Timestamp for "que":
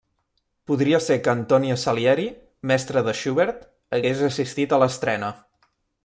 1.25-1.31